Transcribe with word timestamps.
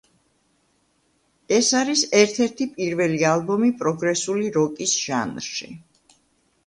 ეს 1.57 1.67
არის 1.81 2.01
ერთ-ერთი 2.21 2.67
პირველი 2.79 3.21
ალბომი 3.35 3.71
პროგრესული 3.83 4.51
როკის 4.59 4.97
ჟანრში. 5.07 5.71